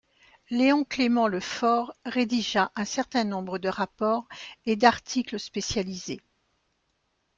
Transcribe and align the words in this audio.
Léon 0.49 0.83
Clément 0.83 1.27
Le 1.27 1.39
Fort 1.39 1.93
rédigea 2.07 2.71
un 2.75 2.85
certain 2.85 3.23
nombre 3.23 3.59
de 3.59 3.69
rapports 3.69 4.27
et 4.65 4.75
d'articles 4.75 5.39
spécialisés. 5.39 6.21